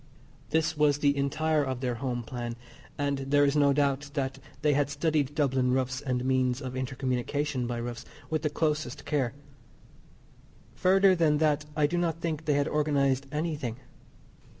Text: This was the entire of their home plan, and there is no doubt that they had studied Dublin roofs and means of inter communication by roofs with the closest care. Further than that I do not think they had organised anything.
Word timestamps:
This 0.49 0.75
was 0.75 0.97
the 0.97 1.15
entire 1.15 1.63
of 1.63 1.79
their 1.79 1.93
home 1.93 2.23
plan, 2.23 2.55
and 2.97 3.19
there 3.19 3.45
is 3.45 3.55
no 3.55 3.71
doubt 3.71 4.09
that 4.15 4.39
they 4.63 4.73
had 4.73 4.89
studied 4.89 5.35
Dublin 5.35 5.73
roofs 5.73 6.01
and 6.01 6.25
means 6.25 6.59
of 6.59 6.75
inter 6.75 6.95
communication 6.95 7.67
by 7.67 7.77
roofs 7.77 8.03
with 8.27 8.41
the 8.41 8.49
closest 8.49 9.05
care. 9.05 9.35
Further 10.73 11.13
than 11.13 11.37
that 11.37 11.65
I 11.75 11.85
do 11.85 11.99
not 11.99 12.19
think 12.19 12.45
they 12.45 12.53
had 12.55 12.67
organised 12.67 13.27
anything. 13.31 13.75